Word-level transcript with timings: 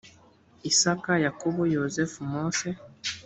isaka 0.71 1.11
yakobo 1.25 1.61
yozefu 1.75 2.19
mose 2.31 2.67